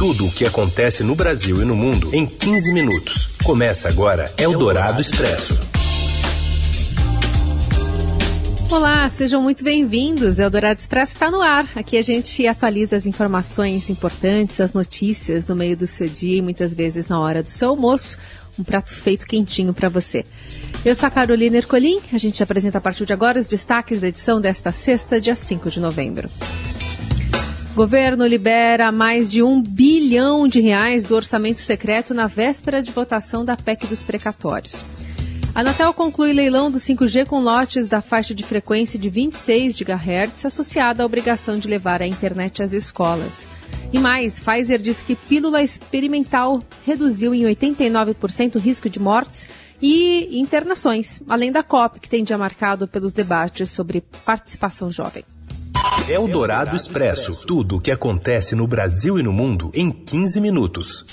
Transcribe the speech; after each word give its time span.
Tudo 0.00 0.28
o 0.28 0.32
que 0.32 0.46
acontece 0.46 1.04
no 1.04 1.14
Brasil 1.14 1.60
e 1.60 1.64
no 1.66 1.76
mundo 1.76 2.08
em 2.14 2.24
15 2.24 2.72
minutos. 2.72 3.36
Começa 3.44 3.86
agora 3.86 4.32
Eldorado 4.38 4.98
Expresso. 4.98 5.60
Olá, 8.70 9.06
sejam 9.10 9.42
muito 9.42 9.62
bem-vindos. 9.62 10.38
Eldorado 10.38 10.80
Expresso 10.80 11.12
está 11.12 11.30
no 11.30 11.42
ar. 11.42 11.68
Aqui 11.76 11.98
a 11.98 12.02
gente 12.02 12.46
atualiza 12.46 12.96
as 12.96 13.04
informações 13.04 13.90
importantes, 13.90 14.58
as 14.58 14.72
notícias 14.72 15.46
no 15.46 15.54
meio 15.54 15.76
do 15.76 15.86
seu 15.86 16.08
dia 16.08 16.38
e 16.38 16.42
muitas 16.42 16.72
vezes 16.72 17.06
na 17.06 17.20
hora 17.20 17.42
do 17.42 17.50
seu 17.50 17.68
almoço. 17.68 18.16
Um 18.58 18.64
prato 18.64 18.88
feito 18.88 19.26
quentinho 19.26 19.74
para 19.74 19.90
você. 19.90 20.24
Eu 20.82 20.96
sou 20.96 21.08
a 21.08 21.10
Carolina 21.10 21.58
Ercolim. 21.58 22.00
A 22.10 22.16
gente 22.16 22.42
apresenta 22.42 22.78
a 22.78 22.80
partir 22.80 23.04
de 23.04 23.12
agora 23.12 23.38
os 23.38 23.46
destaques 23.46 24.00
da 24.00 24.08
edição 24.08 24.40
desta 24.40 24.72
sexta, 24.72 25.20
dia 25.20 25.36
5 25.36 25.70
de 25.70 25.78
novembro. 25.78 26.30
Governo 27.74 28.26
libera 28.26 28.90
mais 28.90 29.30
de 29.30 29.44
um 29.44 29.62
bilhão 29.62 30.48
de 30.48 30.60
reais 30.60 31.04
do 31.04 31.14
orçamento 31.14 31.60
secreto 31.60 32.12
na 32.12 32.26
véspera 32.26 32.82
de 32.82 32.90
votação 32.90 33.44
da 33.44 33.56
PEC 33.56 33.86
dos 33.86 34.02
precatórios. 34.02 34.84
A 35.54 35.60
Anatel 35.60 35.94
conclui 35.94 36.32
leilão 36.32 36.70
do 36.70 36.78
5G 36.78 37.26
com 37.26 37.40
lotes 37.40 37.86
da 37.86 38.02
faixa 38.02 38.34
de 38.34 38.42
frequência 38.42 38.98
de 38.98 39.08
26 39.08 39.80
GHz 39.80 40.44
associada 40.44 41.02
à 41.02 41.06
obrigação 41.06 41.58
de 41.58 41.68
levar 41.68 42.02
a 42.02 42.06
internet 42.06 42.60
às 42.60 42.72
escolas. 42.72 43.46
E 43.92 43.98
mais, 43.98 44.40
Pfizer 44.40 44.80
diz 44.80 45.00
que 45.00 45.14
pílula 45.14 45.62
experimental 45.62 46.60
reduziu 46.84 47.32
em 47.32 47.42
89% 47.42 48.56
o 48.56 48.58
risco 48.58 48.90
de 48.90 49.00
mortes 49.00 49.48
e 49.80 50.40
internações, 50.40 51.22
além 51.28 51.50
da 51.50 51.62
COP, 51.62 52.00
que 52.00 52.08
tem 52.08 52.22
dia 52.22 52.36
marcado 52.36 52.86
pelos 52.86 53.12
debates 53.12 53.70
sobre 53.70 54.02
participação 54.24 54.90
jovem. 54.90 55.24
É 56.08 56.18
o 56.18 56.26
Dourado 56.26 56.74
Expresso. 56.74 57.46
Tudo 57.46 57.76
o 57.76 57.80
que 57.80 57.90
acontece 57.90 58.54
no 58.54 58.66
Brasil 58.66 59.18
e 59.18 59.22
no 59.22 59.32
mundo 59.32 59.70
em 59.74 59.90
15 59.90 60.40
minutos. 60.40 61.04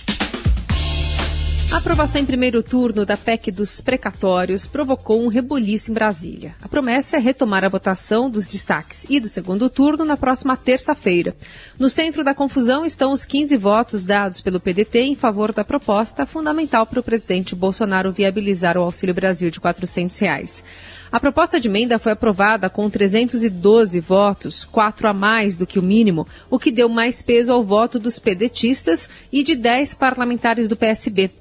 A 1.70 1.78
aprovação 1.78 2.22
em 2.22 2.26
primeiro 2.26 2.64
turno 2.64 3.06
da 3.06 3.17
PEC 3.17 3.52
dos 3.52 3.81
precatórios 3.81 4.66
provocou 4.66 5.22
um 5.22 5.28
reboliço 5.28 5.92
em 5.92 5.94
Brasília. 5.94 6.56
A 6.61 6.67
promessa 6.67 7.17
é 7.17 7.20
retomar 7.20 7.64
a 7.66 7.70
votação 7.70 8.30
dos 8.30 8.48
destaques 8.48 9.06
e 9.09 9.20
do 9.20 9.28
segundo 9.28 9.70
turno 9.70 10.06
na 10.06 10.16
próxima 10.16 10.56
terça-feira. 10.56 11.36
No 11.78 11.89
centro 11.89 12.23
da 12.23 12.33
confusão 12.33 12.86
estão 12.86 13.11
os 13.11 13.26
15 13.26 13.58
votos 13.58 14.06
dados 14.06 14.39
pelo 14.39 14.61
PDT 14.61 15.02
em 15.02 15.16
favor 15.16 15.52
da 15.52 15.64
proposta 15.64 16.26
fundamental 16.26 16.86
para 16.86 17.02
o 17.02 17.04
presidente 17.04 17.54
Bolsonaro 17.54 18.14
viabilizar 18.14 18.78
o 18.78 18.81
Auxílio 18.81 19.14
Brasil 19.14 19.52
de 19.52 19.59
400 19.59 20.17
reais. 20.17 20.64
A 21.11 21.19
proposta 21.19 21.59
de 21.59 21.67
emenda 21.69 21.97
foi 21.97 22.11
aprovada 22.11 22.69
com 22.69 22.89
312 22.89 24.00
votos, 24.00 24.66
quatro 24.66 25.08
a 25.08 25.14
mais 25.14 25.55
do 25.55 25.66
que 25.66 25.80
o 25.80 25.83
mínimo, 25.83 26.27
o 26.49 26.59
que 26.59 26.72
deu 26.72 26.89
mais 26.89 27.22
peso 27.22 27.52
ao 27.53 27.64
voto 27.64 27.97
dos 27.97 28.19
pedetistas 28.19 29.09
e 29.31 29.41
de 29.41 29.55
10 29.55 29.94
parlamentares 29.94 30.67
do 30.67 30.75
PSB. 30.75 31.31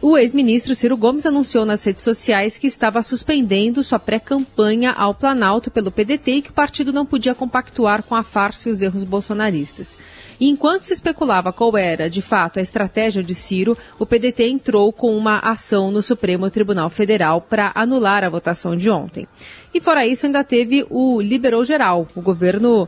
O 0.00 0.18
ex-ministro 0.18 0.74
Ciro 0.74 0.94
Gomes 0.94 1.24
anunciou 1.24 1.64
nas 1.64 1.82
redes 1.82 2.04
sociais 2.04 2.58
que 2.58 2.66
estava 2.66 3.02
suspendendo 3.02 3.82
sua 3.82 3.98
pré-campanha 3.98 4.92
ao 4.92 5.14
Planalto 5.14 5.70
pelo 5.70 5.90
PDT 5.90 6.32
e 6.32 6.42
que 6.42 6.50
o 6.50 6.54
partido 6.54 6.92
não 6.92 7.06
podia 7.06 7.34
compactuar 7.34 8.02
com 8.02 8.14
a 8.14 8.22
farsa 8.22 8.68
e 8.68 8.72
os 8.72 8.82
erros 8.82 9.04
bolsonaristas. 9.04 9.98
E 10.38 10.50
enquanto 10.50 10.84
se 10.84 10.92
especulava 10.92 11.50
qual 11.50 11.78
era, 11.78 12.10
de 12.10 12.20
fato, 12.20 12.58
a 12.58 12.62
estratégia 12.62 13.22
de 13.22 13.34
Ciro, 13.34 13.76
o 13.98 14.04
PDT 14.04 14.50
entrou 14.50 14.92
com 14.92 15.16
uma 15.16 15.38
ação 15.38 15.90
no 15.90 16.02
Supremo 16.02 16.50
Tribunal 16.50 16.90
Federal 16.90 17.40
para 17.40 17.72
anular 17.74 18.22
a 18.22 18.28
votação 18.28 18.76
de 18.76 18.90
ontem. 18.90 19.26
E 19.72 19.80
fora 19.80 20.06
isso, 20.06 20.26
ainda 20.26 20.44
teve 20.44 20.86
o 20.90 21.22
Liberou 21.22 21.64
Geral. 21.64 22.06
O 22.14 22.20
governo 22.20 22.86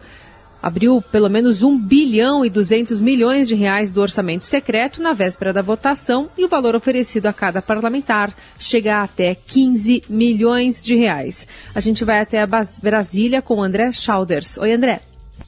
abriu 0.62 1.03
pelo 1.12 1.28
menos 1.28 1.62
1 1.62 1.78
bilhão 1.78 2.45
e 2.45 2.51
200 2.51 3.01
milhões 3.01 3.48
de 3.48 3.55
reais 3.55 3.92
do 3.92 4.01
orçamento 4.01 4.45
secreto 4.45 5.03
na 5.03 5.12
véspera 5.12 5.53
da 5.53 5.62
votação 5.62 6.28
e 6.37 6.45
o 6.45 6.48
valor 6.48 6.75
oferecido 6.75 7.27
a 7.27 7.33
cada 7.33 7.62
parlamentar 7.62 8.33
chega 8.59 8.97
a 8.97 9.03
até 9.03 9.34
15 9.34 10.05
milhões 10.09 10.84
de 10.84 10.97
reais. 10.97 11.47
A 11.74 11.80
gente 11.80 12.05
vai 12.05 12.20
até 12.20 12.47
Brasília 12.83 13.41
com 13.41 13.63
André 13.63 13.92
Schauders. 13.92 14.58
Oi, 14.58 14.73
André. 14.73 15.01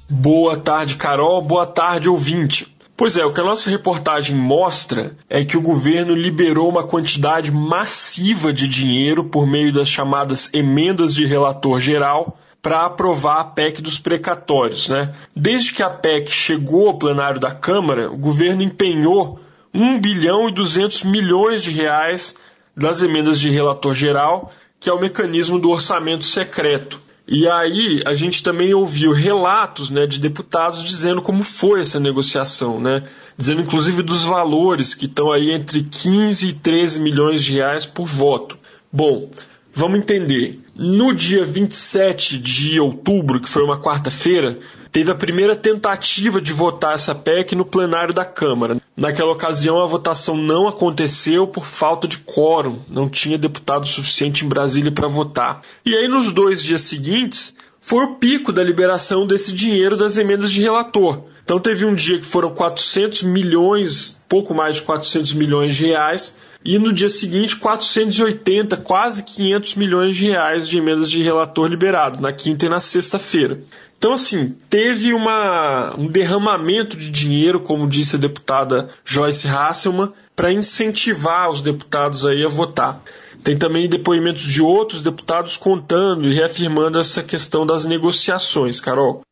Boa 0.09 0.57
tarde, 0.57 0.97
Carol. 0.97 1.43
Boa 1.43 1.67
tarde, 1.67 2.09
ouvinte. 2.09 2.67
Pois 2.97 3.17
é, 3.17 3.25
o 3.25 3.33
que 3.33 3.41
a 3.41 3.45
nossa 3.45 3.71
reportagem 3.71 4.37
mostra 4.37 5.17
é 5.29 5.43
que 5.43 5.57
o 5.57 5.63
governo 5.63 6.15
liberou 6.15 6.69
uma 6.69 6.87
quantidade 6.87 7.51
massiva 7.51 8.53
de 8.53 8.69
dinheiro 8.69 9.25
por 9.25 9.47
meio 9.47 9.73
das 9.73 9.89
chamadas 9.89 10.51
emendas 10.53 11.15
de 11.15 11.25
relator 11.25 11.81
geral 11.81 12.37
para 12.63 12.85
aprovar 12.85 13.41
a 13.41 13.45
PEC 13.45 13.81
dos 13.81 13.99
precatórios. 13.99 14.89
Né? 14.89 15.15
Desde 15.35 15.73
que 15.73 15.83
a 15.83 15.91
PEC 15.91 16.31
chegou 16.31 16.89
ao 16.89 16.99
plenário 16.99 17.41
da 17.41 17.55
Câmara, 17.55 18.11
o 18.11 18.17
governo 18.17 18.63
empenhou 18.63 19.41
1 19.73 20.01
bilhão 20.01 20.49
e 20.49 20.55
200 20.55 21.05
milhões 21.05 21.63
de 21.63 21.71
reais 21.71 22.35
das 22.77 23.03
emendas 23.03 23.41
de 23.41 23.51
relator 23.51 23.95
geral, 23.95 24.53
que 24.79 24.89
é 24.89 24.93
o 24.93 25.01
mecanismo 25.01 25.59
do 25.59 25.71
orçamento 25.71 26.25
secreto. 26.25 27.01
E 27.33 27.47
aí 27.47 28.03
a 28.07 28.13
gente 28.13 28.43
também 28.43 28.75
ouviu 28.75 29.13
relatos 29.13 29.89
né, 29.89 30.07
de 30.07 30.19
deputados 30.19 30.83
dizendo 30.83 31.23
como 31.23 31.45
foi 31.45 31.81
essa 31.81 32.01
negociação, 32.01 32.81
né? 32.81 33.05
dizendo 33.37 33.63
inclusive 33.63 34.03
dos 34.03 34.25
valores 34.25 34.95
que 34.95 35.07
estão 35.07 35.33
aí 35.33 35.53
entre 35.53 35.85
15 35.85 36.49
e 36.49 36.53
13 36.53 37.01
milhões 37.01 37.45
de 37.45 37.53
reais 37.53 37.87
por 37.87 38.07
voto. 38.07 38.59
Bom, 38.93 39.31
vamos 39.73 39.99
entender. 39.99 40.61
No 40.75 41.13
dia 41.15 41.45
27 41.45 42.39
de 42.39 42.81
outubro, 42.81 43.41
que 43.41 43.49
foi 43.49 43.63
uma 43.63 43.81
quarta-feira, 43.81 44.59
teve 44.91 45.11
a 45.11 45.15
primeira 45.15 45.55
tentativa 45.55 46.41
de 46.41 46.53
votar 46.53 46.95
essa 46.95 47.15
PEC 47.15 47.55
no 47.55 47.65
plenário 47.65 48.15
da 48.15 48.25
Câmara. 48.25 48.81
Naquela 48.97 49.33
ocasião, 49.33 49.81
a 49.81 49.87
votação 49.87 50.37
não 50.37 50.67
aconteceu 50.67 51.47
por 51.47 51.65
falta 51.65 52.09
de 52.09 52.19
quórum, 52.19 52.79
não 52.89 53.09
tinha 53.09 53.39
deputado 53.39 53.87
suficiente 53.87 54.45
em 54.45 54.49
Brasília 54.49 54.93
para 54.93 55.09
votar. 55.09 55.63
E 55.85 55.95
aí, 55.95 56.09
nos 56.09 56.33
dois 56.33 56.63
dias 56.63 56.83
seguintes, 56.83 57.57
foi 57.81 58.05
o 58.05 58.15
pico 58.17 58.53
da 58.53 58.63
liberação 58.63 59.27
desse 59.27 59.53
dinheiro 59.53 59.97
das 59.97 60.17
emendas 60.17 60.53
de 60.53 60.61
relator. 60.61 61.25
Então 61.43 61.59
teve 61.59 61.85
um 61.85 61.95
dia 61.95 62.19
que 62.19 62.27
foram 62.27 62.55
400 62.55 63.23
milhões, 63.25 64.21
pouco 64.29 64.55
mais 64.55 64.77
de 64.77 64.83
400 64.83 65.33
milhões 65.35 65.75
de 65.75 65.87
reais, 65.87 66.37
e 66.65 66.79
no 66.79 66.93
dia 66.93 67.09
seguinte 67.09 67.57
480, 67.57 68.77
quase 68.79 69.23
500 69.25 69.75
milhões 69.77 70.17
de 70.17 70.29
reais 70.29 70.69
de 70.69 70.79
emendas 70.79 71.11
de 71.11 71.23
relator 71.23 71.69
liberado, 71.69 72.21
na 72.21 72.33
quinta 72.33 72.67
e 72.67 72.69
na 72.69 72.81
sexta-feira. 72.81 73.61
Então, 73.97 74.15
assim, 74.15 74.57
teve 74.69 75.13
uma, 75.13 75.95
um 75.99 76.07
derramamento 76.07 76.97
de 76.97 77.11
dinheiro, 77.11 77.61
como 77.61 77.89
disse 77.89 78.17
a 78.17 78.19
deputada 78.19 78.89
Joyce 79.05 79.47
Hasselman, 79.47 80.13
para 80.35 80.53
incentivar 80.53 81.51
os 81.51 81.61
deputados 81.61 82.25
aí 82.25 82.43
a 82.45 82.49
votar. 82.49 83.01
Tem 83.45 83.57
também 83.57 83.89
depoimentos 83.89 84.45
de 84.45 84.63
outros 84.63 85.03
deputados 85.03 85.57
contando 85.57 86.29
e 86.29 86.35
reafirmando 86.35 86.99
essa 86.99 87.23
questão 87.23 87.67
das 87.67 87.85
negociações, 87.85 88.81
Carol. 88.81 89.23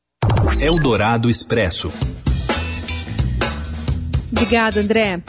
Eldorado 0.61 1.31
Expresso. 1.31 1.91
Obrigada, 4.31 4.81
André. 4.81 5.22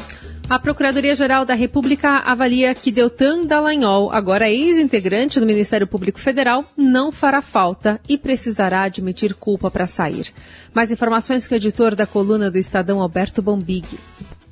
A 0.49 0.57
Procuradoria-Geral 0.57 1.45
da 1.45 1.53
República 1.53 2.23
avalia 2.25 2.73
que 2.73 2.91
Deltan 2.91 3.45
Dallagnol, 3.45 4.11
agora 4.11 4.49
ex-integrante 4.49 5.39
do 5.39 5.45
Ministério 5.45 5.85
Público 5.85 6.19
Federal, 6.19 6.65
não 6.75 7.11
fará 7.11 7.39
falta 7.39 8.01
e 8.09 8.17
precisará 8.17 8.81
admitir 8.81 9.35
culpa 9.35 9.69
para 9.69 9.85
sair. 9.85 10.33
Mais 10.73 10.91
informações 10.91 11.47
com 11.47 11.53
o 11.53 11.57
editor 11.57 11.93
da 11.93 12.07
coluna 12.07 12.49
do 12.49 12.57
Estadão, 12.57 12.99
Alberto 12.99 13.43
Bombig. 13.43 13.85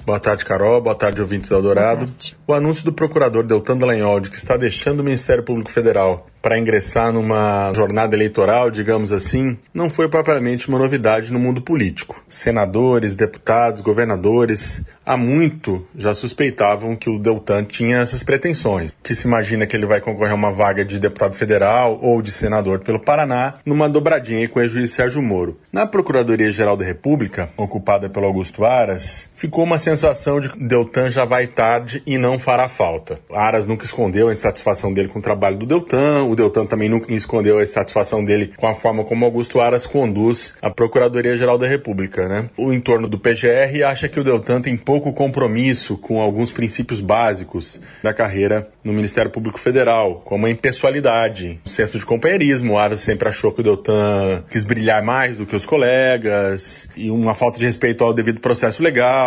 Boa 0.05 0.19
tarde, 0.19 0.45
Carol. 0.45 0.79
Boa 0.79 0.95
tarde, 0.95 1.19
ouvintes 1.19 1.49
do 1.49 1.55
Eldorado. 1.55 2.07
O 2.45 2.53
anúncio 2.53 2.85
do 2.85 2.93
procurador 2.93 3.43
Deltan 3.43 3.75
Dallagnol 3.75 4.19
de 4.19 4.29
que 4.29 4.37
está 4.37 4.55
deixando 4.55 4.99
o 4.99 5.03
Ministério 5.03 5.43
Público 5.43 5.71
Federal 5.71 6.27
para 6.47 6.57
ingressar 6.57 7.11
numa 7.11 7.73
jornada 7.75 8.15
eleitoral, 8.15 8.71
digamos 8.71 9.11
assim, 9.11 9.57
não 9.73 9.89
foi 9.89 10.07
propriamente 10.07 10.69
uma 10.69 10.79
novidade 10.79 11.29
no 11.33 11.37
mundo 11.37 11.61
político. 11.61 12.23
Senadores, 12.29 13.17
deputados, 13.17 13.81
governadores, 13.81 14.81
há 15.05 15.17
muito 15.17 15.85
já 15.93 16.15
suspeitavam 16.15 16.95
que 16.95 17.09
o 17.09 17.19
Deltan 17.19 17.65
tinha 17.65 17.97
essas 17.97 18.23
pretensões, 18.23 18.95
que 19.03 19.13
se 19.13 19.27
imagina 19.27 19.67
que 19.67 19.75
ele 19.75 19.85
vai 19.85 19.99
concorrer 19.99 20.31
a 20.31 20.35
uma 20.35 20.49
vaga 20.49 20.85
de 20.85 20.97
deputado 20.97 21.35
federal 21.35 21.99
ou 22.01 22.21
de 22.21 22.31
senador 22.31 22.79
pelo 22.79 23.01
Paraná, 23.01 23.55
numa 23.65 23.89
dobradinha 23.89 24.47
com 24.47 24.59
o 24.59 24.63
ex-juiz 24.63 24.91
Sérgio 24.91 25.21
Moro. 25.21 25.59
Na 25.69 25.85
Procuradoria-Geral 25.85 26.77
da 26.77 26.85
República, 26.85 27.49
ocupada 27.57 28.09
pelo 28.09 28.25
Augusto 28.25 28.63
Aras, 28.63 29.29
ficou 29.37 29.63
uma 29.63 29.77
sensação 29.77 30.39
de 30.39 30.49
que 30.49 30.59
Deltan 30.59 31.09
já 31.11 31.23
vai 31.23 31.45
tarde 31.45 32.01
e 32.05 32.17
não 32.17 32.39
fará 32.39 32.67
falta. 32.67 33.19
Aras 33.31 33.67
nunca 33.67 33.85
escondeu 33.85 34.29
a 34.29 34.33
insatisfação 34.33 34.91
dele 34.91 35.07
com 35.07 35.19
o 35.19 35.21
trabalho 35.21 35.57
do 35.57 35.65
Deltan, 35.65 36.23
o 36.23 36.35
Deltan 36.35 36.65
também 36.65 36.89
nunca 36.89 37.13
escondeu 37.13 37.59
a 37.59 37.65
satisfação 37.65 38.25
dele 38.25 38.51
com 38.57 38.67
a 38.67 38.73
forma 38.73 39.03
como 39.03 39.23
Augusto 39.23 39.61
Aras 39.61 39.85
conduz 39.85 40.55
a 40.61 40.71
Procuradoria-Geral 40.71 41.57
da 41.57 41.67
República. 41.67 42.27
Né? 42.27 42.49
O 42.57 42.73
entorno 42.73 43.07
do 43.07 43.19
PGR 43.19 43.83
acha 43.85 44.09
que 44.09 44.19
o 44.19 44.23
Deltan 44.23 44.59
tem 44.59 44.75
pouco 44.75 45.13
compromisso 45.13 45.97
com 45.97 46.19
alguns 46.19 46.51
princípios 46.51 46.99
básicos 46.99 47.79
da 48.01 48.13
carreira 48.13 48.67
no 48.83 48.93
Ministério 48.93 49.29
Público 49.29 49.59
Federal, 49.59 50.15
como 50.25 50.45
a 50.45 50.49
impessoalidade, 50.49 51.59
o 51.63 51.69
senso 51.69 51.99
de 51.99 52.05
companheirismo. 52.05 52.73
O 52.73 52.77
Aras 52.77 53.01
sempre 53.01 53.29
achou 53.29 53.51
que 53.51 53.59
o 53.59 53.63
Deltan 53.63 54.43
quis 54.49 54.63
brilhar 54.63 55.03
mais 55.03 55.37
do 55.37 55.45
que 55.45 55.55
os 55.55 55.65
colegas, 55.65 56.87
e 56.95 57.11
uma 57.11 57.35
falta 57.35 57.59
de 57.59 57.65
respeito 57.65 58.03
ao 58.03 58.13
devido 58.13 58.39
processo 58.39 58.81
legal. 58.81 59.26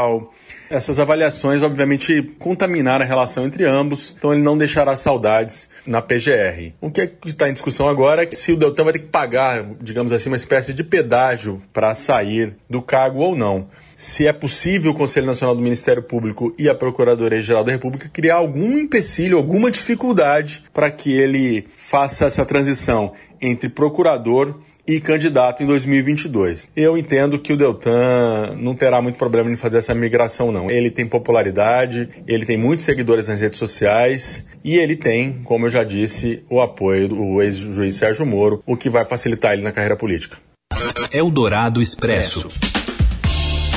Essas 0.68 1.00
avaliações, 1.00 1.62
obviamente, 1.62 2.22
contaminaram 2.38 3.04
a 3.04 3.08
relação 3.08 3.44
entre 3.44 3.64
ambos, 3.64 4.14
então 4.16 4.32
ele 4.32 4.42
não 4.42 4.56
deixará 4.56 4.96
saudades 4.96 5.68
na 5.84 6.00
PGR. 6.00 6.72
O 6.80 6.90
que 6.90 7.00
é 7.00 7.12
está 7.26 7.48
em 7.48 7.52
discussão 7.52 7.88
agora 7.88 8.22
é 8.22 8.34
se 8.34 8.52
o 8.52 8.56
Deltan 8.56 8.84
vai 8.84 8.92
ter 8.92 9.00
que 9.00 9.08
pagar, 9.08 9.64
digamos 9.80 10.12
assim, 10.12 10.30
uma 10.30 10.36
espécie 10.36 10.72
de 10.72 10.84
pedágio 10.84 11.60
para 11.72 11.94
sair 11.94 12.54
do 12.68 12.80
cargo 12.80 13.18
ou 13.18 13.34
não. 13.34 13.68
Se 13.96 14.26
é 14.26 14.32
possível 14.32 14.92
o 14.92 14.94
Conselho 14.94 15.26
Nacional 15.26 15.54
do 15.54 15.60
Ministério 15.60 16.02
Público 16.02 16.54
e 16.58 16.68
a 16.68 16.74
Procuradoria-Geral 16.74 17.64
da 17.64 17.72
República 17.72 18.08
criar 18.08 18.36
algum 18.36 18.78
empecilho, 18.78 19.36
alguma 19.36 19.70
dificuldade 19.70 20.64
para 20.72 20.90
que 20.90 21.12
ele 21.12 21.66
faça 21.76 22.24
essa 22.24 22.46
transição 22.46 23.12
entre 23.40 23.68
procurador 23.68 24.58
e 24.90 25.00
candidato 25.00 25.62
em 25.62 25.66
2022. 25.66 26.68
Eu 26.74 26.98
entendo 26.98 27.38
que 27.38 27.52
o 27.52 27.56
Deltan 27.56 28.56
não 28.58 28.74
terá 28.74 29.00
muito 29.00 29.16
problema 29.16 29.48
em 29.48 29.54
fazer 29.54 29.78
essa 29.78 29.94
migração, 29.94 30.50
não. 30.50 30.68
Ele 30.68 30.90
tem 30.90 31.06
popularidade, 31.06 32.08
ele 32.26 32.44
tem 32.44 32.56
muitos 32.56 32.84
seguidores 32.84 33.28
nas 33.28 33.40
redes 33.40 33.58
sociais 33.58 34.44
e 34.64 34.76
ele 34.76 34.96
tem, 34.96 35.40
como 35.44 35.66
eu 35.66 35.70
já 35.70 35.84
disse, 35.84 36.42
o 36.50 36.60
apoio 36.60 37.08
do 37.08 37.40
ex-juiz 37.40 37.94
Sérgio 37.94 38.26
Moro, 38.26 38.62
o 38.66 38.76
que 38.76 38.90
vai 38.90 39.04
facilitar 39.04 39.52
ele 39.52 39.62
na 39.62 39.70
carreira 39.70 39.96
política. 39.96 40.38
Eldorado 41.12 41.80
Expresso. 41.80 42.46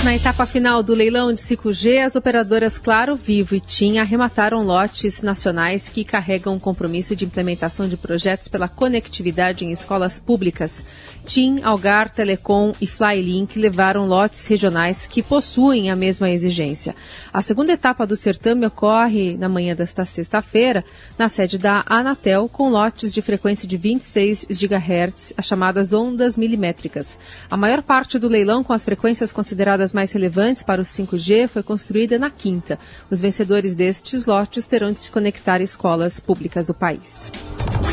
Na 0.03 0.13
etapa 0.13 0.45
final 0.45 0.83
do 0.83 0.93
leilão 0.93 1.31
de 1.31 1.39
5G, 1.39 2.03
as 2.03 2.17
operadoras 2.17 2.77
Claro, 2.77 3.15
Vivo 3.15 3.55
e 3.55 3.61
TIM 3.61 3.99
arremataram 3.99 4.61
lotes 4.61 5.21
nacionais 5.21 5.87
que 5.87 6.03
carregam 6.03 6.57
o 6.57 6.59
compromisso 6.59 7.15
de 7.15 7.23
implementação 7.23 7.87
de 7.87 7.95
projetos 7.95 8.49
pela 8.49 8.67
conectividade 8.67 9.63
em 9.63 9.71
escolas 9.71 10.19
públicas. 10.19 10.85
TIM, 11.25 11.61
Algar, 11.63 12.09
Telecom 12.09 12.73
e 12.81 12.85
Flylink 12.85 13.57
levaram 13.57 14.05
lotes 14.05 14.45
regionais 14.45 15.07
que 15.07 15.23
possuem 15.23 15.89
a 15.89 15.95
mesma 15.95 16.29
exigência. 16.29 16.93
A 17.31 17.41
segunda 17.41 17.71
etapa 17.71 18.05
do 18.05 18.17
certame 18.17 18.65
ocorre 18.65 19.37
na 19.37 19.47
manhã 19.47 19.73
desta 19.73 20.03
sexta-feira, 20.03 20.83
na 21.17 21.29
sede 21.29 21.57
da 21.57 21.81
Anatel, 21.87 22.49
com 22.49 22.67
lotes 22.67 23.13
de 23.13 23.21
frequência 23.21 23.65
de 23.65 23.77
26 23.77 24.47
GHz, 24.49 25.33
as 25.37 25.45
chamadas 25.45 25.93
ondas 25.93 26.35
milimétricas. 26.35 27.17
A 27.49 27.55
maior 27.55 27.81
parte 27.81 28.19
do 28.19 28.27
leilão 28.27 28.61
com 28.61 28.73
as 28.73 28.83
frequências 28.83 29.31
consideradas 29.31 29.92
mais 29.93 30.11
relevantes 30.11 30.63
para 30.63 30.81
o 30.81 30.85
5G 30.85 31.47
foi 31.47 31.63
construída 31.63 32.17
na 32.17 32.29
quinta. 32.29 32.79
Os 33.09 33.21
vencedores 33.21 33.75
destes 33.75 34.25
lotes 34.25 34.67
terão 34.67 34.91
de 34.91 35.01
se 35.01 35.11
conectar 35.11 35.55
a 35.55 35.63
escolas 35.63 36.19
públicas 36.19 36.67
do 36.67 36.73
país. 36.73 37.31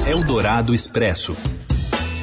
Eldorado 0.08 0.74
Expresso. 0.74 1.36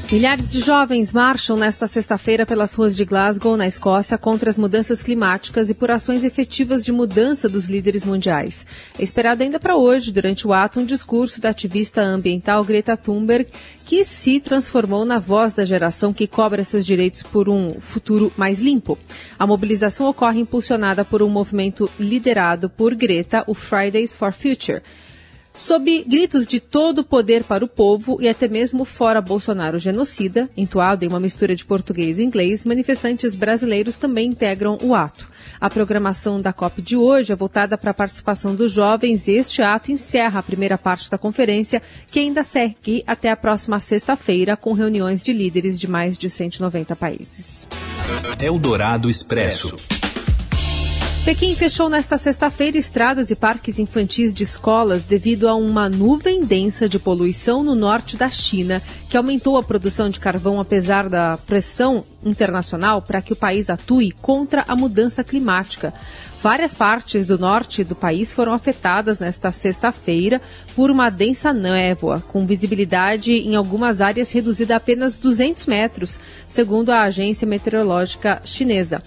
Milhares 0.10 0.54
de 0.54 0.62
jovens 0.62 1.12
marcham 1.12 1.58
nesta 1.58 1.86
sexta-feira 1.86 2.46
pelas 2.46 2.74
ruas 2.74 2.96
de 2.96 3.04
Glasgow, 3.04 3.58
na 3.58 3.68
Escócia, 3.68 4.18
contra 4.18 4.50
as 4.50 4.58
mudanças 4.58 5.04
climáticas 5.04 5.70
e 5.70 5.74
por 5.74 5.92
ações 5.92 6.24
efetivas 6.24 6.86
de 6.86 6.94
mudança 6.94 7.50
dos 7.50 7.68
líderes 7.68 8.06
mundiais. 8.06 8.66
É 8.98 9.04
esperado 9.04 9.44
ainda 9.44 9.60
para 9.60 9.76
hoje, 9.76 10.14
durante 10.14 10.48
o 10.48 10.54
ato, 10.54 10.80
um 10.80 10.86
discurso 10.86 11.42
da 11.42 11.50
ativista 11.50 12.02
ambiental 12.02 12.64
Greta 12.64 12.96
Thunberg, 12.96 13.50
que 13.86 14.06
se 14.06 14.40
transformou 14.40 15.04
na 15.04 15.20
voz 15.20 15.54
da 15.54 15.66
geração 15.66 16.14
que 16.14 16.26
cobra 16.26 16.64
seus 16.64 16.86
direitos 16.86 17.22
por 17.22 17.50
um 17.50 17.78
futuro 17.78 18.32
mais 18.38 18.62
limpo. 18.62 18.98
A 19.38 19.46
mobilização 19.46 20.08
ocorre 20.08 20.40
impulsionada 20.40 21.04
por 21.04 21.22
um 21.22 21.28
movimento 21.28 21.92
liderado 22.00 22.70
por 22.70 22.96
Greta, 22.96 23.44
o 23.46 23.54
Fridays 23.54 24.16
for 24.16 24.32
Future. 24.32 24.82
Sob 25.58 26.04
gritos 26.04 26.46
de 26.46 26.60
todo 26.60 27.00
o 27.00 27.04
poder 27.04 27.44
para 27.44 27.66
o 27.66 27.68
povo 27.68 28.22
e 28.22 28.30
até 28.30 28.48
mesmo 28.48 28.86
fora 28.86 29.20
Bolsonaro 29.20 29.80
genocida, 29.80 30.48
entoado 30.56 31.04
em 31.04 31.08
uma 31.08 31.20
mistura 31.20 31.56
de 31.56 31.66
português 31.66 32.20
e 32.20 32.24
inglês, 32.24 32.64
manifestantes 32.64 33.36
brasileiros 33.36 33.98
também 33.98 34.30
integram 34.30 34.78
o 34.84 34.94
ato. 34.94 35.28
A 35.60 35.68
programação 35.68 36.40
da 36.40 36.54
COP 36.54 36.80
de 36.84 36.96
hoje 36.96 37.34
é 37.34 37.36
voltada 37.36 37.76
para 37.76 37.90
a 37.90 37.94
participação 37.94 38.54
dos 38.54 38.72
jovens 38.72 39.28
e 39.28 39.32
este 39.32 39.64
ato 39.64 39.92
encerra 39.92 40.40
a 40.40 40.44
primeira 40.44 40.78
parte 40.78 41.10
da 41.10 41.18
conferência, 41.18 41.82
que 42.12 42.20
ainda 42.20 42.44
segue 42.44 43.04
até 43.08 43.32
a 43.32 43.36
próxima 43.36 43.80
sexta-feira, 43.80 44.56
com 44.56 44.74
reuniões 44.74 45.24
de 45.24 45.34
líderes 45.34 45.80
de 45.80 45.88
mais 45.88 46.16
de 46.16 46.30
190 46.30 46.96
países. 46.96 47.68
Eldorado 48.40 49.10
Expresso. 49.10 49.76
Pequim 51.28 51.54
fechou 51.54 51.90
nesta 51.90 52.18
sexta-feira 52.18 52.78
estradas 52.78 53.30
e 53.32 53.36
parques 53.36 53.80
infantis 53.80 54.34
de 54.34 54.46
escolas 54.46 55.04
devido 55.04 55.50
a 55.50 55.56
uma 55.56 55.90
nuvem 55.90 56.40
densa 56.40 56.88
de 56.88 56.98
poluição 56.98 57.62
no 57.62 57.76
norte 57.76 58.16
da 58.16 58.30
China, 58.30 58.82
que 59.10 59.18
aumentou 59.18 59.58
a 59.58 59.62
produção 59.62 60.10
de 60.10 60.22
carvão 60.22 60.58
apesar 60.58 61.10
da 61.10 61.36
pressão 61.36 62.06
internacional 62.24 63.02
para 63.02 63.22
que 63.22 63.34
o 63.34 63.36
país 63.36 63.70
atue 63.70 64.14
contra 64.22 64.64
a 64.70 64.74
mudança 64.74 65.22
climática. 65.22 65.94
Várias 66.42 66.74
partes 66.74 67.26
do 67.26 67.38
norte 67.38 67.84
do 67.84 67.94
país 67.94 68.32
foram 68.32 68.54
afetadas 68.54 69.20
nesta 69.20 69.52
sexta-feira 69.52 70.42
por 70.78 70.90
uma 70.90 71.10
densa 71.10 71.52
névoa, 71.52 72.24
com 72.26 72.46
visibilidade 72.46 73.34
em 73.34 73.54
algumas 73.54 74.00
áreas 74.00 74.32
reduzida 74.32 74.76
a 74.76 74.78
apenas 74.78 75.20
200 75.20 75.66
metros, 75.66 76.22
segundo 76.48 76.90
a 76.90 77.02
agência 77.02 77.46
meteorológica 77.46 78.40
chinesa. 78.46 79.04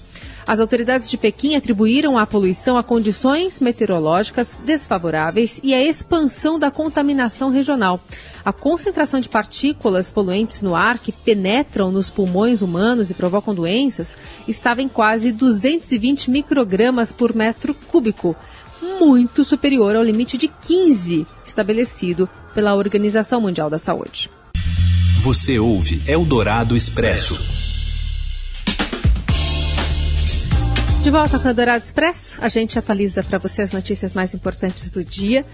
As 0.46 0.58
autoridades 0.58 1.08
de 1.08 1.16
Pequim 1.16 1.54
atribuíram 1.54 2.18
a 2.18 2.26
poluição 2.26 2.76
a 2.76 2.82
condições 2.82 3.60
meteorológicas 3.60 4.58
desfavoráveis 4.64 5.60
e 5.62 5.74
a 5.74 5.82
expansão 5.82 6.58
da 6.58 6.70
contaminação 6.70 7.50
regional. 7.50 8.00
A 8.44 8.52
concentração 8.52 9.20
de 9.20 9.28
partículas 9.28 10.10
poluentes 10.10 10.62
no 10.62 10.74
ar 10.74 10.98
que 10.98 11.12
penetram 11.12 11.92
nos 11.92 12.10
pulmões 12.10 12.62
humanos 12.62 13.10
e 13.10 13.14
provocam 13.14 13.54
doenças 13.54 14.16
estava 14.48 14.80
em 14.82 14.88
quase 14.88 15.30
220 15.30 16.30
microgramas 16.30 17.12
por 17.12 17.34
metro 17.34 17.74
cúbico, 17.74 18.34
muito 18.98 19.44
superior 19.44 19.94
ao 19.94 20.02
limite 20.02 20.38
de 20.38 20.48
15 20.48 21.26
estabelecido 21.44 22.28
pela 22.54 22.74
Organização 22.74 23.40
Mundial 23.40 23.68
da 23.68 23.78
Saúde. 23.78 24.30
Você 25.22 25.58
ouve 25.58 26.02
Eldorado 26.06 26.74
Expresso. 26.74 27.59
De 31.02 31.10
volta 31.10 31.38
com 31.38 31.48
o 31.48 31.54
Dourado 31.54 31.82
Expresso, 31.82 32.38
a 32.44 32.48
gente 32.48 32.78
atualiza 32.78 33.24
para 33.24 33.38
você 33.38 33.62
as 33.62 33.72
notícias 33.72 34.12
mais 34.12 34.34
importantes 34.34 34.90
do 34.90 35.02
dia. 35.02 35.46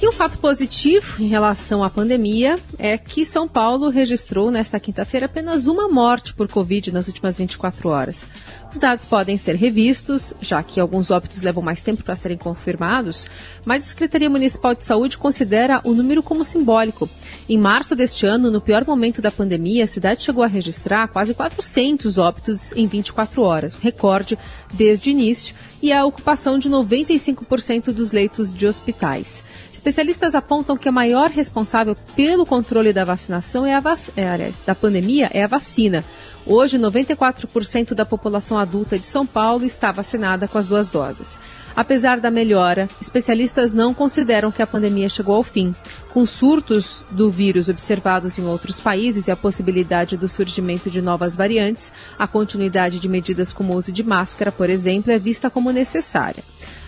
E 0.00 0.08
um 0.08 0.12
fato 0.12 0.38
positivo 0.38 1.20
em 1.20 1.26
relação 1.26 1.82
à 1.82 1.90
pandemia 1.90 2.56
é 2.78 2.96
que 2.96 3.26
São 3.26 3.48
Paulo 3.48 3.88
registrou 3.90 4.52
nesta 4.52 4.78
quinta-feira 4.78 5.26
apenas 5.26 5.66
uma 5.66 5.88
morte 5.88 6.32
por 6.32 6.46
Covid 6.46 6.92
nas 6.92 7.08
últimas 7.08 7.36
24 7.36 7.88
horas. 7.88 8.26
Os 8.74 8.80
dados 8.80 9.04
podem 9.04 9.38
ser 9.38 9.54
revistos, 9.54 10.34
já 10.40 10.60
que 10.60 10.80
alguns 10.80 11.12
óbitos 11.12 11.42
levam 11.42 11.62
mais 11.62 11.80
tempo 11.80 12.02
para 12.02 12.16
serem 12.16 12.36
confirmados, 12.36 13.24
mas 13.64 13.84
a 13.84 13.86
Secretaria 13.86 14.28
Municipal 14.28 14.74
de 14.74 14.82
Saúde 14.82 15.16
considera 15.16 15.80
o 15.84 15.94
número 15.94 16.24
como 16.24 16.44
simbólico. 16.44 17.08
Em 17.48 17.56
março 17.56 17.94
deste 17.94 18.26
ano, 18.26 18.50
no 18.50 18.60
pior 18.60 18.84
momento 18.84 19.22
da 19.22 19.30
pandemia, 19.30 19.84
a 19.84 19.86
cidade 19.86 20.24
chegou 20.24 20.42
a 20.42 20.48
registrar 20.48 21.06
quase 21.06 21.34
400 21.34 22.18
óbitos 22.18 22.72
em 22.72 22.88
24 22.88 23.42
horas, 23.42 23.76
um 23.76 23.78
recorde 23.78 24.36
desde 24.72 25.08
o 25.08 25.12
início, 25.12 25.54
e 25.80 25.92
a 25.92 26.04
ocupação 26.04 26.58
de 26.58 26.68
95% 26.68 27.92
dos 27.92 28.10
leitos 28.10 28.52
de 28.52 28.66
hospitais. 28.66 29.44
Especialistas 29.72 30.34
apontam 30.34 30.76
que 30.76 30.88
a 30.88 30.92
maior 30.92 31.30
responsável 31.30 31.94
pelo 32.16 32.44
controle 32.44 32.92
da 32.92 33.04
vacinação 33.04 33.64
é 33.64 33.74
a 33.74 33.80
vac... 33.80 34.00
é, 34.16 34.50
da 34.66 34.74
pandemia 34.74 35.30
é 35.32 35.44
a 35.44 35.46
vacina. 35.46 36.04
Hoje, 36.46 36.78
94% 36.78 37.94
da 37.94 38.04
população 38.04 38.58
adulta 38.58 38.98
de 38.98 39.06
São 39.06 39.24
Paulo 39.24 39.64
está 39.64 39.90
vacinada 39.90 40.46
com 40.46 40.58
as 40.58 40.66
duas 40.66 40.90
doses. 40.90 41.38
Apesar 41.74 42.20
da 42.20 42.30
melhora, 42.30 42.88
especialistas 43.00 43.72
não 43.72 43.94
consideram 43.94 44.52
que 44.52 44.62
a 44.62 44.66
pandemia 44.66 45.08
chegou 45.08 45.34
ao 45.34 45.42
fim. 45.42 45.74
Com 46.10 46.24
surtos 46.26 47.02
do 47.10 47.30
vírus 47.30 47.68
observados 47.68 48.38
em 48.38 48.44
outros 48.44 48.78
países 48.78 49.26
e 49.26 49.30
a 49.30 49.36
possibilidade 49.36 50.16
do 50.16 50.28
surgimento 50.28 50.90
de 50.90 51.00
novas 51.00 51.34
variantes, 51.34 51.92
a 52.18 52.28
continuidade 52.28 53.00
de 53.00 53.08
medidas 53.08 53.52
como 53.52 53.72
o 53.72 53.76
uso 53.76 53.90
de 53.90 54.04
máscara, 54.04 54.52
por 54.52 54.68
exemplo, 54.68 55.10
é 55.10 55.18
vista 55.18 55.50
como 55.50 55.72
necessária. 55.72 56.44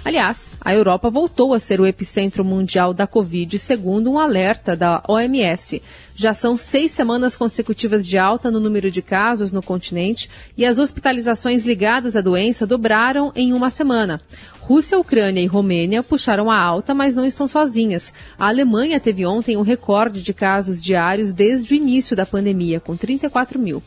Aliás, 0.06 0.56
a 0.60 0.72
Europa 0.72 1.10
voltou 1.10 1.52
a 1.52 1.58
ser 1.58 1.80
o 1.80 1.84
epicentro 1.84 2.44
mundial 2.44 2.94
da 2.94 3.08
Covid, 3.08 3.58
segundo 3.58 4.08
um 4.08 4.20
alerta 4.20 4.76
da 4.76 5.02
OMS. 5.08 5.82
Já 6.14 6.32
são 6.32 6.56
seis 6.56 6.92
semanas 6.92 7.34
consecutivas 7.34 8.06
de 8.06 8.16
alta 8.16 8.48
no 8.48 8.60
número 8.60 8.88
de 8.88 9.02
casos 9.02 9.50
no 9.50 9.60
continente 9.60 10.30
e 10.56 10.64
as 10.64 10.78
hospitalizações 10.78 11.64
ligadas 11.64 12.14
à 12.14 12.20
doença 12.20 12.64
dobraram 12.64 13.32
em 13.34 13.52
uma 13.52 13.68
semana. 13.68 14.20
Rússia, 14.60 14.96
Ucrânia 14.96 15.42
e 15.42 15.46
Romênia 15.46 16.04
puxaram 16.04 16.52
a 16.52 16.56
alta, 16.56 16.94
mas 16.94 17.16
não 17.16 17.24
estão 17.24 17.48
sozinhas. 17.48 18.14
A 18.38 18.46
Alemanha 18.46 19.00
teve 19.00 19.26
ontem 19.26 19.56
um 19.56 19.62
recorde 19.62 20.22
de 20.22 20.32
casos 20.32 20.80
diários 20.80 21.32
desde 21.32 21.74
o 21.74 21.76
início 21.76 22.14
da 22.14 22.24
pandemia, 22.24 22.78
com 22.78 22.96
34 22.96 23.58
mil. 23.58 23.82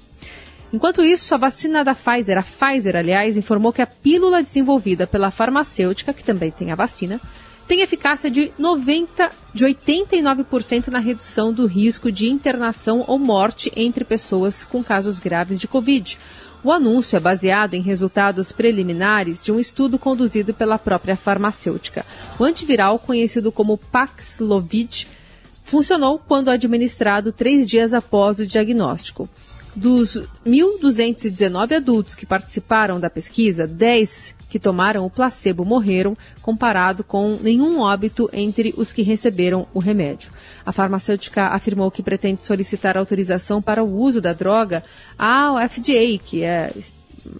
Enquanto 0.71 1.03
isso, 1.03 1.33
a 1.33 1.37
vacina 1.37 1.83
da 1.83 1.95
Pfizer, 1.95 2.37
a 2.37 2.43
Pfizer, 2.43 2.95
aliás, 2.95 3.35
informou 3.35 3.73
que 3.73 3.81
a 3.81 3.87
pílula 3.87 4.43
desenvolvida 4.43 5.07
pela 5.07 5.31
farmacêutica, 5.31 6.13
que 6.13 6.23
também 6.23 6.51
tem 6.51 6.71
a 6.71 6.75
vacina, 6.75 7.19
tem 7.67 7.81
eficácia 7.81 8.29
de 8.31 8.51
90, 8.57 9.31
de 9.53 9.65
89% 9.65 10.87
na 10.87 10.99
redução 10.99 11.53
do 11.53 11.65
risco 11.65 12.11
de 12.11 12.27
internação 12.27 13.03
ou 13.07 13.17
morte 13.19 13.71
entre 13.75 14.03
pessoas 14.03 14.65
com 14.65 14.83
casos 14.83 15.19
graves 15.19 15.59
de 15.59 15.67
Covid. 15.67 16.17
O 16.63 16.71
anúncio 16.71 17.15
é 17.15 17.19
baseado 17.19 17.73
em 17.73 17.81
resultados 17.81 18.51
preliminares 18.51 19.45
de 19.45 19.51
um 19.51 19.59
estudo 19.59 19.97
conduzido 19.97 20.53
pela 20.53 20.77
própria 20.77 21.15
farmacêutica. 21.15 22.05
O 22.39 22.43
antiviral, 22.43 22.99
conhecido 22.99 23.51
como 23.51 23.77
Paxlovid, 23.77 25.07
funcionou 25.63 26.19
quando 26.19 26.49
administrado 26.49 27.31
três 27.31 27.67
dias 27.67 27.93
após 27.93 28.39
o 28.39 28.47
diagnóstico. 28.47 29.29
Dos 29.75 30.21
1.219 30.45 31.75
adultos 31.75 32.15
que 32.15 32.25
participaram 32.25 32.99
da 32.99 33.09
pesquisa, 33.09 33.67
10 33.67 34.35
que 34.49 34.59
tomaram 34.59 35.05
o 35.05 35.09
placebo 35.09 35.63
morreram, 35.63 36.17
comparado 36.41 37.03
com 37.03 37.37
nenhum 37.39 37.79
óbito 37.79 38.27
entre 38.33 38.73
os 38.75 38.91
que 38.91 39.03
receberam 39.03 39.67
o 39.73 39.79
remédio. 39.79 40.31
A 40.65 40.71
farmacêutica 40.71 41.49
afirmou 41.49 41.91
que 41.91 42.01
pretende 42.01 42.41
solicitar 42.41 42.97
autorização 42.97 43.61
para 43.61 43.83
o 43.83 43.99
uso 43.99 44.19
da 44.19 44.33
droga 44.33 44.83
ao 45.17 45.57
FDA, 45.69 46.17
que 46.17 46.43
é 46.43 46.73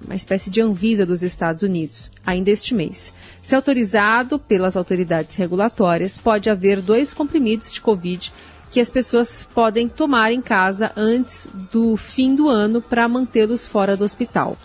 uma 0.06 0.16
espécie 0.16 0.50
de 0.50 0.62
Anvisa 0.62 1.06
dos 1.06 1.24
Estados 1.24 1.64
Unidos, 1.64 2.12
ainda 2.24 2.52
este 2.52 2.76
mês. 2.76 3.12
Se 3.42 3.56
autorizado 3.56 4.38
pelas 4.38 4.78
autoridades 4.78 5.36
regulatórias, 5.36 6.18
pode 6.18 6.50
haver 6.50 6.82
dois 6.82 7.14
comprimidos 7.14 7.74
de 7.74 7.82
Covid 7.82 8.32
que 8.70 8.80
as 8.80 8.90
pessoas 8.92 9.48
podem 9.54 9.90
tomar 9.90 10.32
em 10.32 10.42
casa 10.42 10.92
antes 10.96 11.50
do 11.72 11.98
fim 11.98 12.36
do 12.36 12.48
ano 12.50 12.82
para 12.82 13.08
mantê-los 13.08 13.66
fora 13.66 13.98
do 13.98 14.04
hospital. 14.04 14.58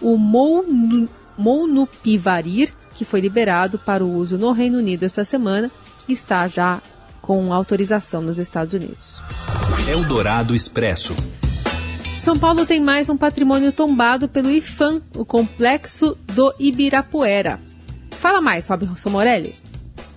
O 0.00 0.16
Molnupiravir, 1.38 2.72
que 2.94 3.04
foi 3.04 3.20
liberado 3.20 3.78
para 3.78 4.04
o 4.04 4.12
uso 4.12 4.36
no 4.36 4.52
Reino 4.52 4.78
Unido 4.78 5.04
esta 5.04 5.24
semana, 5.24 5.70
está 6.08 6.48
já 6.48 6.80
com 7.20 7.52
autorização 7.52 8.20
nos 8.20 8.38
Estados 8.38 8.74
Unidos. 8.74 9.20
Eldorado 9.88 10.54
Expresso. 10.54 11.14
São 12.18 12.38
Paulo 12.38 12.66
tem 12.66 12.80
mais 12.80 13.08
um 13.08 13.16
patrimônio 13.16 13.72
tombado 13.72 14.28
pelo 14.28 14.50
IFAM, 14.50 15.00
o 15.16 15.24
complexo 15.24 16.16
do 16.34 16.52
Ibirapuera. 16.58 17.60
Fala 18.12 18.40
mais, 18.40 18.68
Robson 18.68 19.10
Morelli. 19.10 19.61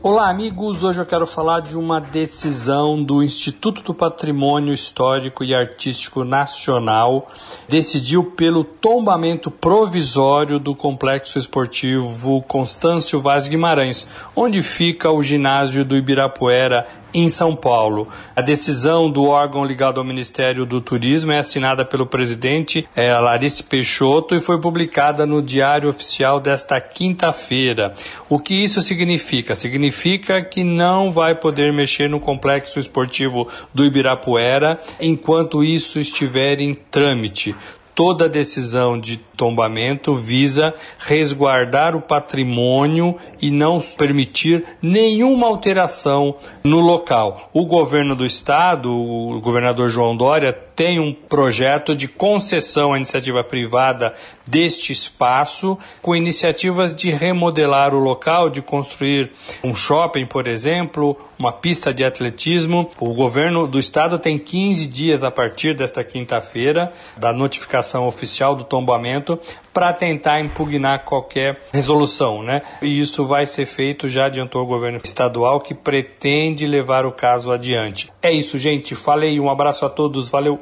Olá, 0.07 0.29
amigos. 0.29 0.83
Hoje 0.83 0.99
eu 0.99 1.05
quero 1.07 1.25
falar 1.25 1.61
de 1.61 1.75
uma 1.75 1.99
decisão 1.99 3.03
do 3.03 3.23
Instituto 3.23 3.81
do 3.81 3.91
Patrimônio 3.91 4.71
Histórico 4.71 5.43
e 5.43 5.55
Artístico 5.55 6.23
Nacional. 6.23 7.27
Decidiu 7.67 8.23
pelo 8.23 8.63
tombamento 8.63 9.49
provisório 9.49 10.59
do 10.59 10.75
Complexo 10.75 11.39
Esportivo 11.39 12.43
Constâncio 12.43 13.19
Vaz 13.19 13.47
Guimarães, 13.47 14.07
onde 14.35 14.61
fica 14.61 15.09
o 15.09 15.23
ginásio 15.23 15.83
do 15.83 15.97
Ibirapuera 15.97 16.85
em 17.15 17.29
São 17.29 17.55
Paulo. 17.55 18.09
A 18.35 18.41
decisão 18.41 19.09
do 19.09 19.23
órgão 19.23 19.63
ligado 19.63 19.99
ao 19.99 20.05
Ministério 20.05 20.65
do 20.65 20.81
Turismo 20.81 21.31
é 21.31 21.39
assinada 21.39 21.85
pelo 21.85 22.05
presidente 22.05 22.85
é, 22.93 23.17
Larissa 23.17 23.63
Peixoto 23.63 24.35
e 24.35 24.41
foi 24.41 24.59
publicada 24.59 25.25
no 25.25 25.41
Diário 25.41 25.87
Oficial 25.87 26.41
desta 26.41 26.79
quinta-feira. 26.81 27.95
O 28.29 28.37
que 28.37 28.53
isso 28.53 28.81
significa? 28.81 29.55
Significa 29.55 30.43
que 30.43 30.61
não 30.61 31.09
vai 31.09 31.33
poder 31.33 31.71
mexer 31.71 32.09
no 32.09 32.19
complexo 32.19 32.79
esportivo 32.79 33.47
do 33.73 33.85
Ibirapuera 33.85 34.81
enquanto 34.99 35.63
isso 35.63 35.97
estiver 35.97 36.59
em 36.59 36.75
trâmite 36.75 37.55
toda 37.95 38.27
decisão 38.27 38.99
de 38.99 39.17
tombamento 39.17 40.13
visa 40.13 40.73
resguardar 40.99 41.95
o 41.95 42.01
patrimônio 42.01 43.15
e 43.41 43.49
não 43.49 43.79
permitir 43.79 44.65
nenhuma 44.81 45.47
alteração 45.47 46.35
no 46.61 46.81
local. 46.81 47.49
O 47.53 47.65
governo 47.65 48.15
do 48.15 48.25
estado, 48.25 48.93
o 48.93 49.39
governador 49.39 49.89
João 49.89 50.15
Dória, 50.15 50.64
tem 50.75 50.99
um 50.99 51.13
projeto 51.13 51.95
de 51.95 52.07
concessão 52.07 52.93
à 52.93 52.97
iniciativa 52.97 53.43
privada 53.43 54.13
deste 54.45 54.91
espaço, 54.91 55.77
com 56.01 56.15
iniciativas 56.15 56.95
de 56.95 57.09
remodelar 57.09 57.93
o 57.93 57.99
local, 57.99 58.49
de 58.49 58.61
construir 58.61 59.31
um 59.63 59.73
shopping, 59.73 60.25
por 60.25 60.47
exemplo, 60.47 61.17
uma 61.39 61.53
pista 61.53 61.93
de 61.93 62.03
atletismo. 62.03 62.91
O 62.99 63.13
governo 63.13 63.67
do 63.67 63.79
estado 63.79 64.19
tem 64.19 64.37
15 64.37 64.85
dias 64.87 65.23
a 65.23 65.31
partir 65.31 65.73
desta 65.73 66.03
quinta-feira 66.03 66.91
da 67.17 67.31
notificação 67.31 68.07
oficial 68.07 68.55
do 68.55 68.63
tombamento 68.63 69.39
para 69.75 69.91
tentar 69.91 70.39
impugnar 70.39 71.03
qualquer 71.03 71.59
resolução, 71.73 72.41
né? 72.41 72.61
E 72.81 72.97
isso 72.97 73.25
vai 73.25 73.45
ser 73.45 73.65
feito, 73.65 74.07
já 74.07 74.27
adiantou 74.27 74.63
o 74.63 74.65
governo 74.65 74.97
estadual 75.03 75.59
que 75.59 75.73
pretende 75.73 76.65
levar 76.65 77.05
o 77.05 77.11
caso 77.11 77.51
adiante. 77.51 78.09
É 78.21 78.31
isso, 78.31 78.57
gente. 78.57 78.95
Falei, 78.95 79.37
um 79.37 79.49
abraço 79.49 79.85
a 79.85 79.89
todos, 79.89 80.29
valeu. 80.29 80.61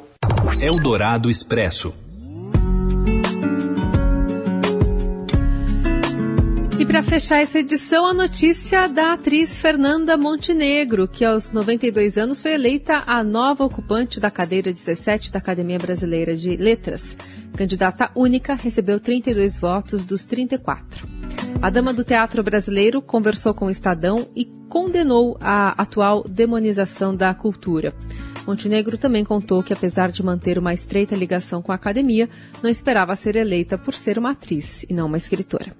Eldorado 0.60 1.30
Expresso. 1.30 1.94
E 6.76 6.84
para 6.84 7.04
fechar 7.04 7.40
essa 7.40 7.60
edição, 7.60 8.04
a 8.04 8.12
notícia 8.12 8.88
da 8.88 9.12
atriz 9.12 9.56
Fernanda 9.56 10.16
Montenegro, 10.16 11.06
que 11.06 11.24
aos 11.24 11.52
92 11.52 12.18
anos 12.18 12.42
foi 12.42 12.54
eleita 12.54 13.00
a 13.06 13.22
nova 13.22 13.64
ocupante 13.64 14.18
da 14.18 14.28
cadeira 14.28 14.72
17 14.72 15.30
da 15.30 15.38
Academia 15.38 15.78
Brasileira 15.78 16.34
de 16.34 16.56
Letras. 16.56 17.16
Candidata 17.56 18.10
única, 18.16 18.54
recebeu 18.54 18.98
32 18.98 19.56
votos 19.58 20.04
dos 20.04 20.24
34. 20.24 21.06
A 21.62 21.70
dama 21.70 21.94
do 21.94 22.04
teatro 22.04 22.42
brasileiro 22.42 23.00
conversou 23.00 23.54
com 23.54 23.66
o 23.66 23.70
Estadão 23.70 24.28
e 24.34 24.44
condenou 24.68 25.36
a 25.40 25.80
atual 25.80 26.24
demonização 26.28 27.14
da 27.14 27.32
cultura. 27.32 27.94
Montenegro 28.44 28.98
também 28.98 29.24
contou 29.24 29.62
que, 29.62 29.72
apesar 29.72 30.10
de 30.10 30.22
manter 30.22 30.58
uma 30.58 30.74
estreita 30.74 31.14
ligação 31.14 31.62
com 31.62 31.70
a 31.70 31.76
academia, 31.76 32.28
não 32.60 32.68
esperava 32.68 33.14
ser 33.14 33.36
eleita 33.36 33.78
por 33.78 33.94
ser 33.94 34.18
uma 34.18 34.32
atriz 34.32 34.84
e 34.88 34.92
não 34.92 35.06
uma 35.06 35.16
escritora. 35.16 35.72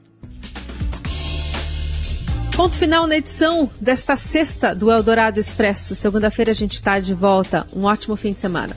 Ponto 2.56 2.76
final 2.76 3.08
na 3.08 3.16
edição 3.16 3.68
desta 3.80 4.14
sexta 4.16 4.72
do 4.72 4.92
Eldorado 4.92 5.40
Expresso. 5.40 5.96
Segunda-feira 5.96 6.52
a 6.52 6.54
gente 6.54 6.74
está 6.74 7.00
de 7.00 7.12
volta. 7.12 7.66
Um 7.74 7.84
ótimo 7.84 8.14
fim 8.14 8.32
de 8.32 8.38
semana. 8.38 8.76